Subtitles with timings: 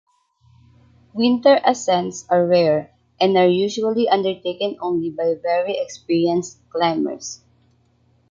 [1.13, 7.41] Winter ascents are rare, and are usually undertaken only by very experienced climbers.